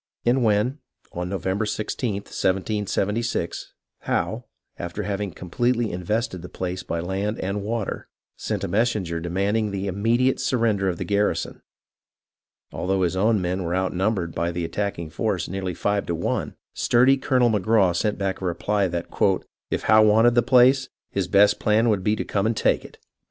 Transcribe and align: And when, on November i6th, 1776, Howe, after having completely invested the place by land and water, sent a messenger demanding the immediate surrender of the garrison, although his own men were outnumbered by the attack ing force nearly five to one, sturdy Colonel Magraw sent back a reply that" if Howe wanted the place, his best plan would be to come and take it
And 0.25 0.43
when, 0.43 0.79
on 1.11 1.29
November 1.29 1.65
i6th, 1.65 2.01
1776, 2.33 3.71
Howe, 3.99 4.45
after 4.79 5.03
having 5.03 5.29
completely 5.29 5.91
invested 5.91 6.41
the 6.41 6.49
place 6.49 6.81
by 6.81 6.99
land 6.99 7.39
and 7.39 7.61
water, 7.61 8.07
sent 8.35 8.63
a 8.63 8.67
messenger 8.67 9.19
demanding 9.19 9.69
the 9.69 9.85
immediate 9.85 10.39
surrender 10.39 10.89
of 10.89 10.97
the 10.97 11.03
garrison, 11.05 11.61
although 12.73 13.03
his 13.03 13.15
own 13.15 13.43
men 13.43 13.61
were 13.63 13.75
outnumbered 13.75 14.33
by 14.33 14.49
the 14.51 14.65
attack 14.65 14.97
ing 14.97 15.11
force 15.11 15.47
nearly 15.47 15.75
five 15.75 16.07
to 16.07 16.15
one, 16.15 16.55
sturdy 16.73 17.15
Colonel 17.15 17.51
Magraw 17.51 17.95
sent 17.95 18.17
back 18.17 18.41
a 18.41 18.45
reply 18.45 18.87
that" 18.87 19.05
if 19.69 19.83
Howe 19.83 20.01
wanted 20.01 20.33
the 20.33 20.41
place, 20.41 20.89
his 21.11 21.27
best 21.27 21.59
plan 21.59 21.89
would 21.89 22.03
be 22.03 22.15
to 22.15 22.23
come 22.25 22.47
and 22.47 22.57
take 22.57 22.83
it 22.83 22.97